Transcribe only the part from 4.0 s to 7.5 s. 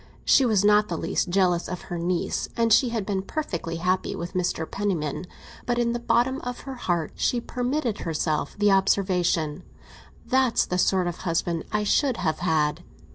with Mr. Penniman, but in the bottom of her heart she